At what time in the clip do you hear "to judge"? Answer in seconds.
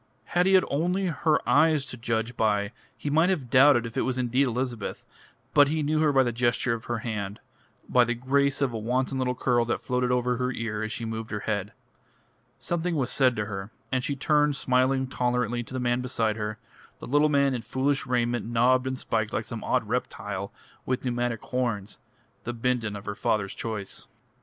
1.85-2.35